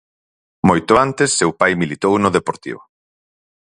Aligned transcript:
Moito 0.69 0.91
antes 1.05 1.29
seu 1.39 1.51
pai 1.59 1.71
militou 1.81 2.13
no 2.19 2.33
Deportivo. 2.37 2.81